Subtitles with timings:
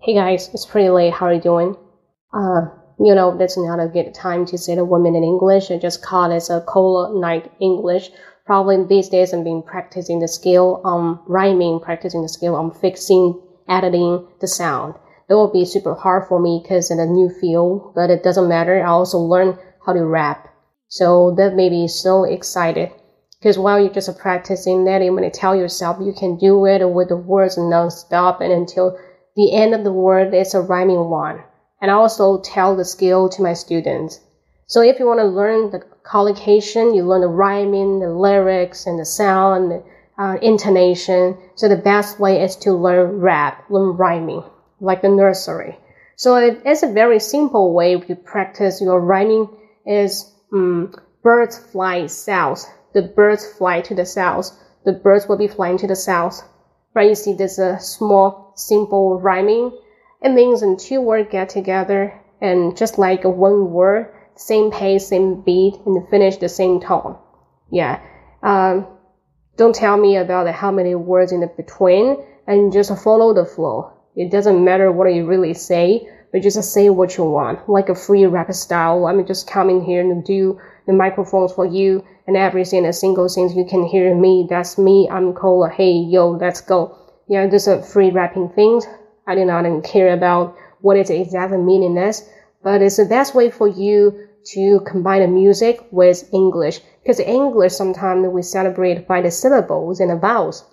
[0.00, 1.12] Hey guys, it's pretty late.
[1.12, 1.76] How are you doing?
[2.32, 2.66] Uh,
[3.00, 5.72] you know, that's not a good time to say the woman in English.
[5.72, 8.10] I just call it a cold night English.
[8.46, 13.42] Probably these days I've been practicing the skill on rhyming, practicing the skill on fixing,
[13.68, 14.94] editing the sound.
[15.28, 18.48] That will be super hard for me because in a new field, but it doesn't
[18.48, 18.80] matter.
[18.80, 20.46] I also learn how to rap.
[20.86, 22.92] So that made me so excited.
[23.40, 26.88] Because while you're just practicing that, you're going to tell yourself you can do it
[26.88, 28.96] with the words non-stop and until
[29.38, 31.40] the end of the word is a rhyming one.
[31.80, 34.18] And I also tell the skill to my students.
[34.66, 38.98] So if you want to learn the collocation, you learn the rhyming, the lyrics, and
[38.98, 39.82] the sound, and
[40.18, 41.38] uh, intonation.
[41.54, 44.42] So the best way is to learn rap, learn rhyming,
[44.80, 45.78] like the nursery.
[46.16, 49.48] So it is a very simple way to practice your rhyming
[49.86, 52.66] is um, birds fly south.
[52.92, 54.50] The birds fly to the south.
[54.84, 56.42] The birds will be flying to the south.
[56.94, 57.10] Right?
[57.10, 59.78] You see, there's a small simple rhyming.
[60.22, 65.42] It means when two words get together and just like one word, same pace, same
[65.42, 67.16] beat, and finish the same tone.
[67.70, 68.00] Yeah.
[68.42, 68.86] Um,
[69.56, 73.92] don't tell me about how many words in the between and just follow the flow.
[74.14, 77.94] It doesn't matter what you really say, but just say what you want, like a
[77.94, 79.06] free rap style.
[79.06, 83.50] I'm just coming here and do the microphones for you and everything, a single thing
[83.50, 84.46] you can hear me.
[84.48, 85.08] That's me.
[85.10, 85.68] I'm Cola.
[85.70, 88.80] Hey, yo, let's go yeah, this a free rapping thing.
[89.26, 92.28] I do not even care about what its exact meaning is,
[92.62, 96.80] but it's the best way for you to combine the music with English.
[97.02, 100.64] Because English sometimes we celebrate by the syllables and the vowels.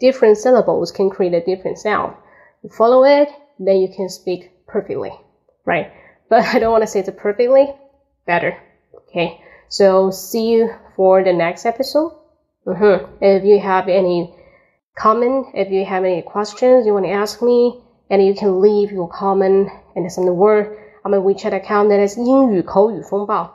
[0.00, 2.14] Different syllables can create a different sound.
[2.62, 3.28] You follow it,
[3.60, 5.11] then you can speak perfectly,
[5.65, 5.91] right?
[6.29, 7.73] But I don't want to say it perfectly,
[8.25, 8.57] better.
[9.09, 9.39] Okay.
[9.69, 12.13] So see you for the next episode.
[12.65, 13.17] Mm-hmm.
[13.21, 14.33] If you have any
[14.95, 18.91] comment if you have any questions you want to ask me, and you can leave
[18.91, 23.49] your comment and send the word on my WeChat account that is 英语口语风暴，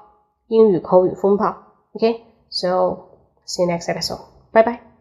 [0.48, 1.54] 英语口语风暴。
[1.94, 3.08] Okay, so
[3.46, 4.20] see you next episode.
[4.52, 4.91] Bye bye.